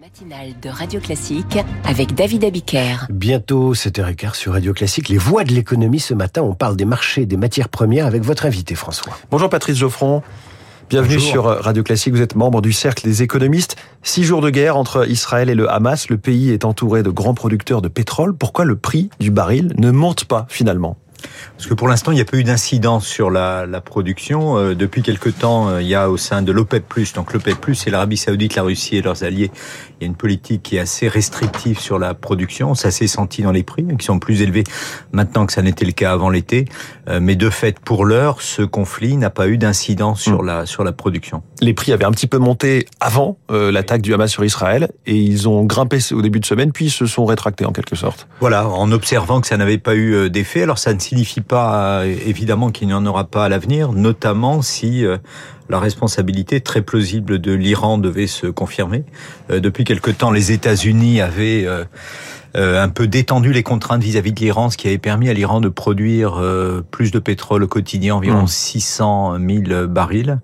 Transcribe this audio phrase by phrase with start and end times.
[0.00, 3.06] matinale de Radio Classique avec David Abiker.
[3.10, 5.10] Bientôt 7h15 sur Radio Classique.
[5.10, 8.46] Les voix de l'économie ce matin, on parle des marchés des matières premières avec votre
[8.46, 9.12] invité François.
[9.30, 10.22] Bonjour Patrice Geoffron.
[10.88, 11.30] Bienvenue Bonjour.
[11.30, 12.14] sur Radio Classique.
[12.14, 13.76] Vous êtes membre du Cercle des économistes.
[14.02, 16.08] Six jours de guerre entre Israël et le Hamas.
[16.08, 18.34] Le pays est entouré de grands producteurs de pétrole.
[18.34, 20.96] Pourquoi le prix du baril ne monte pas finalement?
[21.56, 24.58] Parce que pour l'instant, il n'y a pas eu d'incidence sur la, la production.
[24.58, 26.84] Euh, depuis quelque temps, euh, il y a au sein de l'OPEP+,
[27.14, 29.50] donc l'OPEP+, c'est l'Arabie Saoudite, la Russie et leurs alliés,
[30.00, 32.74] il y a une politique qui est assez restrictive sur la production.
[32.74, 34.64] Ça s'est senti dans les prix, hein, qui sont plus élevés
[35.12, 36.64] maintenant que ça n'était le cas avant l'été.
[37.08, 40.84] Euh, mais de fait, pour l'heure, ce conflit n'a pas eu d'incidence sur, la, sur
[40.84, 41.42] la production.
[41.60, 45.16] Les prix avaient un petit peu monté avant euh, l'attaque du Hamas sur Israël et
[45.16, 48.26] ils ont grimpé au début de semaine puis se sont rétractés en quelque sorte.
[48.40, 50.62] Voilà, en observant que ça n'avait pas eu d'effet.
[50.62, 54.62] Alors ça ne signifie pas euh, évidemment qu'il n'y en aura pas à l'avenir, notamment
[54.62, 55.18] si euh,
[55.68, 59.02] la responsabilité très plausible de l'Iran devait se confirmer.
[59.50, 61.66] Euh, Depuis quelque temps, les États-Unis avaient
[62.54, 65.68] un peu détendu les contraintes vis-à-vis de l'Iran, ce qui avait permis à l'Iran de
[65.68, 68.48] produire euh, plus de pétrole au quotidien, environ Mmh.
[68.48, 69.36] 600
[69.68, 70.38] 000 barils.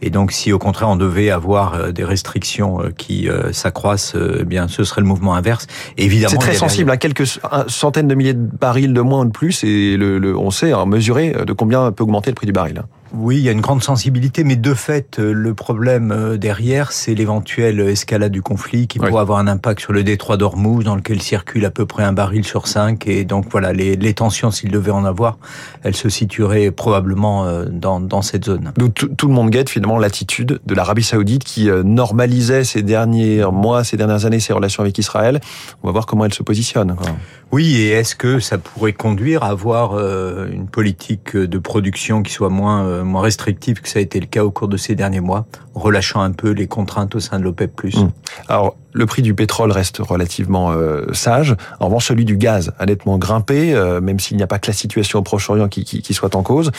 [0.00, 4.14] Et donc, si au contraire on devait avoir euh, des restrictions euh, qui euh, s'accroissent,
[4.16, 5.66] euh, eh bien, ce serait le mouvement inverse.
[5.96, 9.20] Et évidemment, C'est très sensible, à quelques un- centaines de milliers de barils de moins
[9.20, 12.34] ou de plus et le, le- on sait hein, mesurer de combien peut augmenter le
[12.34, 12.82] prix du baril.
[13.14, 16.92] Oui, il y a une grande sensibilité, mais de fait, euh, le problème euh, derrière,
[16.92, 19.08] c'est l'éventuelle escalade du conflit qui Oui.
[19.08, 22.14] pourrait avoir un impact sur le détroit d'Ormuz, dans lequel circule à peu près un
[22.14, 23.06] baril sur cinq.
[23.06, 25.36] Et donc voilà, les, les tensions, s'il devait en avoir,
[25.82, 28.72] elles se situeraient probablement euh, dans, dans cette zone.
[28.78, 33.84] Donc tout, le monde guette finalement l'attitude de l'Arabie Saoudite qui normalisait ces derniers mois,
[33.84, 35.40] ces dernières années ses relations avec Israël.
[35.82, 36.94] On va voir comment elle se positionne.
[36.96, 37.10] quoi.
[37.50, 42.48] Oui, et est-ce que ça pourrait conduire à avoir une politique de production qui soit
[42.48, 45.46] moins, moins restrictive que ça a été le cas au cours de ces derniers mois,
[45.74, 47.70] relâchant un peu les contraintes au sein de l'OPEP+.
[47.84, 48.08] Mm.
[48.48, 51.56] Alors le prix du pétrole reste relativement euh, sage.
[51.80, 54.66] En revanche, celui du gaz a nettement grimpé, euh, même s'il n'y a pas que
[54.66, 56.70] la situation au Proche-Orient qui, soit en cause.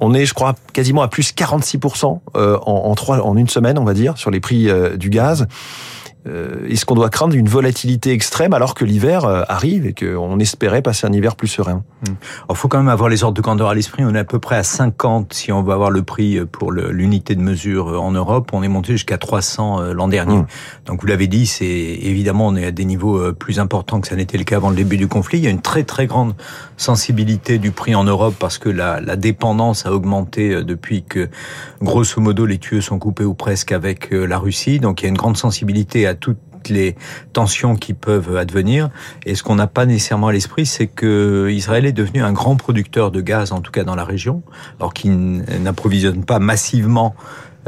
[0.00, 3.84] On est, je crois, quasiment à plus 46% euh, en, trois, en une semaine, on
[3.84, 5.46] va dire, sur les prix euh, du gaz.
[6.26, 10.38] Euh, Est-ce qu'on doit craindre une volatilité extrême alors que l'hiver euh, arrive et qu'on
[10.38, 11.82] espérait passer un hiver plus serein?
[12.48, 14.04] Il faut quand même avoir les ordres de grandeur à l'esprit.
[14.04, 16.90] On est à peu près à 50 si on va avoir le prix pour le-
[16.90, 18.50] l'unité de mesure euh, en Europe.
[18.52, 20.36] On est monté jusqu'à 300 euh, l'an dernier.
[20.38, 20.46] Mmh.
[20.86, 24.08] Donc vous l'avez dit, c'est évidemment on est à des niveaux euh, plus importants que
[24.08, 25.38] ça n'était le cas avant le début du conflit.
[25.38, 26.34] Il y a une très très grande
[26.76, 31.28] sensibilité du prix en Europe parce que la, la dépendance a augmenté euh, depuis que
[31.82, 34.80] grosso modo les tuyaux sont coupés ou presque avec euh, la Russie.
[34.80, 36.38] Donc il y a une grande sensibilité à toutes
[36.68, 36.96] les
[37.32, 38.90] tensions qui peuvent advenir.
[39.24, 42.56] Et ce qu'on n'a pas nécessairement à l'esprit, c'est que Israël est devenu un grand
[42.56, 44.42] producteur de gaz, en tout cas dans la région,
[44.78, 47.14] alors qu'il n'approvisionne pas massivement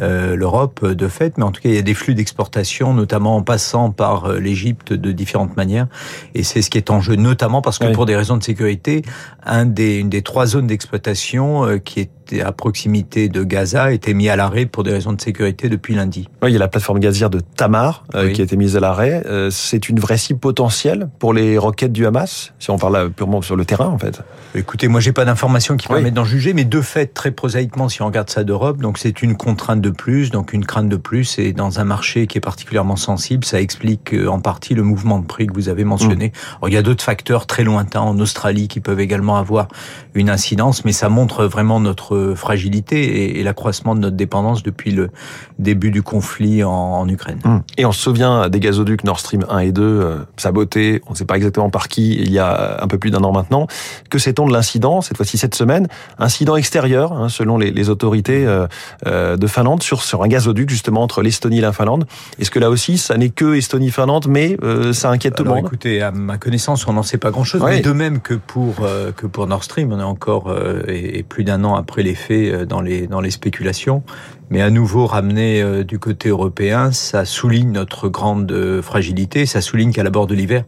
[0.01, 3.37] euh, l'Europe de fait, mais en tout cas il y a des flux d'exportation, notamment
[3.37, 5.87] en passant par euh, l'Égypte de différentes manières,
[6.35, 7.93] et c'est ce qui est en jeu, notamment parce que Oui.
[7.93, 9.03] pour des raisons de sécurité,
[9.45, 14.15] un des, une des trois zones d'exploitation euh, qui était à proximité de Gaza était
[14.15, 16.29] mis à l'arrêt pour des raisons de sécurité depuis lundi.
[16.43, 18.33] Oui, il y a la plateforme gazière de Tamar euh, Oui.
[18.33, 19.23] qui a été mise à l'arrêt.
[19.27, 23.09] Euh, c'est une vraie cible potentielle pour les roquettes du Hamas, si on parle là
[23.09, 24.21] purement sur le terrain en fait.
[24.55, 25.97] Écoutez, moi j'ai pas d'informations qui Oui.
[25.97, 29.23] permettent d'en juger, mais de fait, très prosaïquement, si on regarde ça d'Europe, donc c'est
[29.23, 32.43] une contrainte de plus, donc une crainte de plus, et dans un marché qui est
[32.43, 36.33] particulièrement sensible, ça explique euh, en partie le mouvement de prix que vous avez mentionné.
[36.59, 39.69] Alors, il y a d'autres facteurs très lointains en Australie qui peuvent également avoir
[40.15, 44.91] une incidence, mais ça montre vraiment notre fragilité et, et l'accroissement de notre dépendance depuis
[44.91, 45.11] le
[45.59, 47.39] début du conflit en, en Ukraine.
[47.79, 51.17] Et on se souvient des gazoducs Nord Stream 1 et 2 euh, sabotés, on ne
[51.17, 53.67] sait pas exactement par qui, il y a un peu plus d'un an maintenant.
[54.11, 55.89] Que sait-on de l'incident, cette fois-ci cette semaine?
[56.19, 58.67] Incident extérieur, hein, selon les, les autorités euh,
[59.07, 62.07] euh, de Finlande, sur, sur un gazoduc justement entre l'Estonie et la Finlande.
[62.39, 65.63] Est-ce que là aussi, ça n'est que Estonie-Finlande, mais euh, ça inquiète tout le Alors
[65.63, 65.67] monde?
[65.67, 67.63] écoutez, à ma connaissance, on n'en sait pas grand-chose.
[67.65, 71.19] Mais de même que pour euh, que pour Nord Stream, on est encore euh, et,
[71.19, 74.03] et plus d'un an après les faits euh, dans les dans les spéculations.
[74.51, 79.47] Mais à nouveau ramené euh, du côté européen, ça souligne notre grande euh, fragilité.
[79.47, 80.65] Ça souligne qu'à l'abord de l'hiver,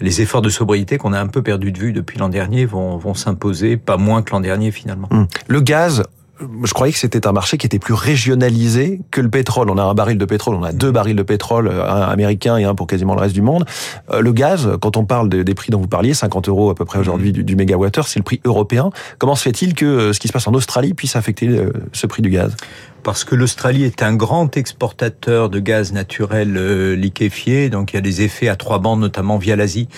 [0.00, 2.96] les efforts de sobriété qu'on a un peu perdu de vue depuis l'an dernier vont
[2.98, 5.08] vont s'imposer, pas moins que l'an dernier finalement.
[5.10, 5.26] Hum.
[5.48, 6.04] Le gaz,
[6.40, 9.70] je croyais que c'était un marché qui était plus régionalisé que le pétrole.
[9.70, 12.64] On a un baril de pétrole, on a deux barils de pétrole, un américain et
[12.64, 13.64] un pour quasiment le reste du monde.
[14.10, 16.74] Euh, Le gaz, quand on parle de- des prix dont vous parliez, 50 euros à
[16.74, 18.90] peu près aujourd'hui du, du mégawattheure, c'est le prix européen.
[19.18, 22.06] Comment se fait-il que euh, ce qui se passe en Australie puisse affecter euh, ce
[22.06, 22.56] prix du gaz?
[23.02, 27.98] Parce que l'Australie est un grand exportateur de gaz naturel euh, liquéfié, donc il y
[27.98, 29.88] a des effets à trois bandes, notamment via l'Asie.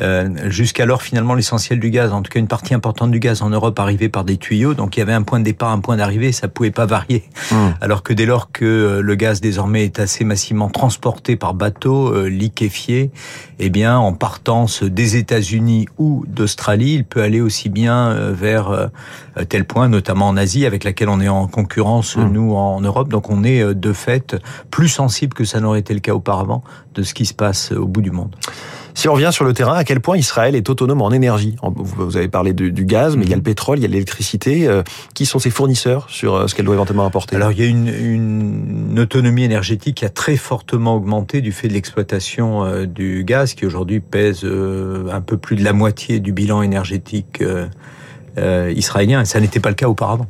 [0.00, 3.48] Euh, jusqu'alors, finalement, l'essentiel du gaz, en tout cas une partie importante du gaz en
[3.48, 5.96] Europe arrivait par des tuyaux, donc il y avait un point de départ, un point
[5.96, 7.24] d'arrivée, ça pouvait pas varier.
[7.50, 7.70] Hmm.
[7.80, 12.12] Alors que dès lors que euh, le gaz désormais est assez massivement transporté par bateau,
[12.14, 13.10] euh, liquéfié,
[13.58, 18.90] eh bien, en partance des États-Unis ou d'Australie, il peut aller aussi bien vers
[19.48, 22.30] tel point, notamment en Asie, avec laquelle on est en concurrence hmm.
[22.30, 23.08] nous en Europe.
[23.08, 24.36] Donc, on est de fait
[24.70, 26.62] plus sensible que ça n'aurait été le cas auparavant
[26.94, 28.34] de ce qui se passe au bout du monde.
[28.96, 31.54] Si on revient sur le terrain, à quel point Israël est autonome en énergie?
[31.62, 33.44] Vous avez parlé du, gaz, mais il y a le mhm.
[33.44, 34.66] pétrole, il y a l'électricité.
[34.66, 34.82] Euh,
[35.12, 37.66] qui sont ses fournisseurs sur euh, ce qu'elle doit éventuellement importer Alors il y a
[37.66, 43.24] une, une, autonomie énergétique qui a très fortement augmenté du fait de l'exploitation euh, du
[43.24, 47.44] gaz, qui aujourd'hui pèse un peu plus de la moitié du bilan énergétique
[48.38, 50.26] israélien, et ça n'était pas le cas auparavant.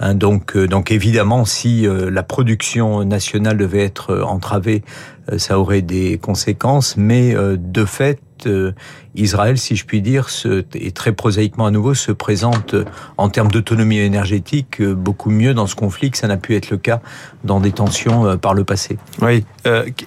[0.00, 4.82] Hein, donc, donc évidemment, si la production nationale devait être entravée
[5.30, 8.72] euh, ça aurait des conséquences, mais euh, de fait, euh,
[9.14, 12.74] Israël, si je puis dire, se, et très prosaïquement à nouveau, se présente
[13.18, 16.78] en termes d'autonomie énergétique beaucoup mieux dans ce conflit que ça n'a pu être le
[16.78, 17.00] cas
[17.44, 18.98] dans des tensions par le passé.
[19.20, 19.44] Oui.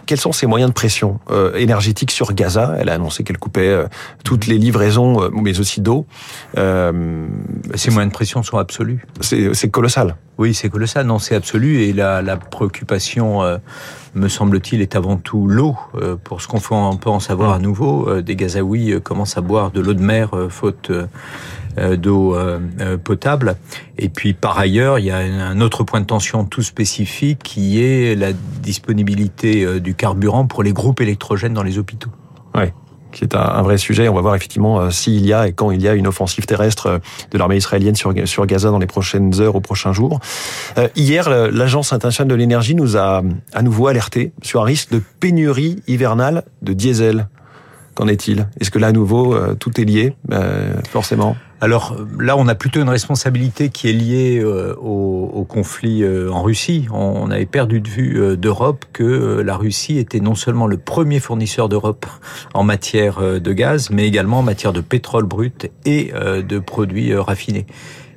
[0.06, 1.20] quels sont ses moyens de pression
[1.56, 2.76] énergétique sur Gaza?
[2.80, 3.78] Elle a annoncé qu'elle coupait
[4.24, 6.08] toutes les livraisons, mais aussi d'eau.
[6.56, 9.06] Ces moyens de pression sont absolus.
[9.20, 10.16] C'est colossal.
[10.38, 11.06] Oui, c'est colossal.
[11.06, 11.82] Non, c'est absolu.
[11.82, 13.42] Et la, la préoccupation
[14.16, 15.76] me semble-t-il, est avant tout l'eau.
[15.96, 19.42] Euh, pour ce qu'on peut en savoir à nouveau, euh, des Gazaouis euh, commencent à
[19.42, 20.92] boire de l'eau de mer faute
[21.98, 22.38] d'eau
[23.04, 23.56] potable.
[23.98, 27.84] Et puis par ailleurs, il y a un autre point de tension tout spécifique qui
[27.84, 32.12] est la disponibilité du carburant pour les groupes électrogènes dans les hôpitaux.
[32.54, 32.74] Ouais
[33.14, 34.10] qui est un, vrai sujet.
[34.10, 36.46] On va voir effectivement euh, s'il y a et quand il y a une offensive
[36.46, 37.00] terrestre euh,
[37.32, 38.14] de l'armée israélienne sur,
[38.46, 40.20] Gaza dans les prochaines heures, aux prochains jours.
[40.78, 43.22] Euh, hier, l'Agence internationale de l'énergie nous a
[43.54, 47.28] à nouveau alerté sur un risque de pénurie hivernale de diesel.
[47.96, 48.48] Qu'en est-il?
[48.60, 50.16] Est-ce que là, à nouveau, tout est lié,
[50.90, 56.30] forcément alors là, on a plutôt une responsabilité qui est liée euh, au, conflit euh,
[56.30, 56.88] en Russie.
[56.92, 61.22] On avait perdu de vue euh, d'Europe que la Russie était non seulement le premier
[61.22, 62.06] fournisseur d'Europe
[62.54, 67.66] en matière de gaz, mais également en matière de pétrole brut et de produits raffinés.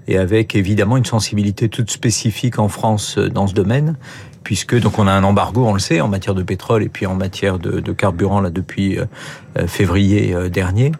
[0.08, 3.96] Et avec évidemment une sensibilité toute spécifique en France dans ce domaine,
[4.42, 7.06] puisque donc on a un embargo, on le sait, en matière de pétrole et puis
[7.06, 8.98] en matière de, de carburant là depuis
[9.66, 10.90] février dernier.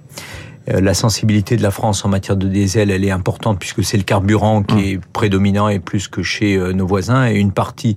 [0.69, 3.97] Euh, la sensibilité de la France en matière de diesel, elle est importante puisque c'est
[3.97, 4.79] le carburant qui mmh.
[4.79, 7.97] est prédominant et plus que chez euh, nos voisins et une partie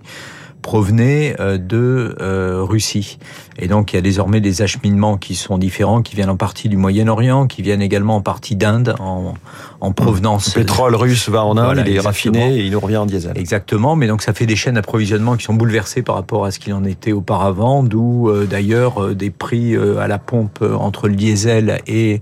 [0.61, 2.15] provenait euh, de
[2.61, 3.17] Russie.
[3.57, 6.69] Et donc il y a désormais des acheminements qui sont différents, qui viennent en partie
[6.69, 9.33] du Moyen-Orient, qui viennent également en partie d'Inde, en,
[9.81, 10.56] en, provenance.
[10.56, 13.38] Le pétrole russe va en Inde, il est raffiné et il nous revient en diesel.
[13.38, 16.59] Exactement, mais donc ça fait des chaînes d'approvisionnement qui sont bouleversées par rapport à ce
[16.59, 22.21] qu'il en était auparavant, d'où d'ailleurs des prix à la pompe entre le diesel et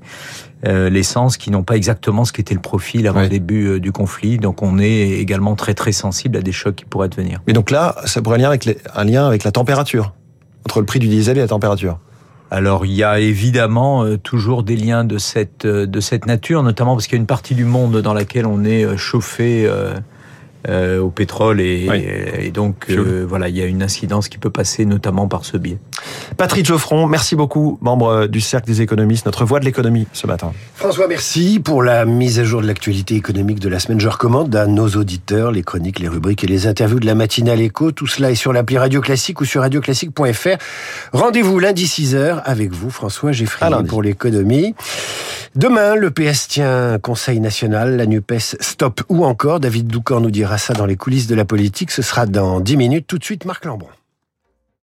[0.65, 3.91] euh, l'essence qui n'ont pas exactement ce qu'était le profil avant le début euh, du
[3.91, 4.37] conflit.
[4.37, 7.41] Donc on est également très très sensible à des chocs qui pourraient advenir.
[7.47, 10.13] Mais donc là, ça pourrait lien avec, un lien avec la température,
[10.65, 11.99] entre le prix du diesel et la température
[12.49, 16.95] alors il y a évidemment euh, toujours des liens de cette de cette nature, notamment
[16.95, 19.95] parce qu'il y a une partie du monde dans laquelle on est chauffé euh,
[20.67, 25.27] au pétrole et, donc euh, voilà, il y a une incidence qui peut passer notamment
[25.27, 25.77] par ce biais.
[26.37, 30.51] Patrick Geoffron, merci beaucoup, membre du Cercle des économistes, notre voix de l'économie ce matin.
[30.75, 33.99] François, merci pour la mise à jour de l'actualité économique de la semaine.
[33.99, 37.61] Je recommande à nos auditeurs les chroniques, les rubriques et les interviews de la matinale
[37.61, 37.91] écho.
[37.91, 40.57] Tout cela est sur l'appli Radio Classique ou sur radioclassique.fr.
[41.13, 44.75] Rendez-vous lundi 6h avec vous, François Geffrier, pour l'économie.
[45.55, 49.59] Demain, le PS tient Conseil national, la NUPES stop ou encore.
[49.59, 51.91] David Doucan nous dira ça dans les coulisses de la politique.
[51.91, 53.07] Ce sera dans 10 minutes.
[53.07, 53.89] Tout de suite, Marc Lambron.